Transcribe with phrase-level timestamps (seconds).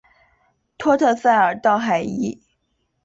[0.79, 2.41] 托特塞尔道海伊。